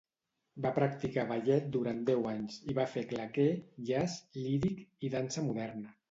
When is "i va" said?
2.73-2.85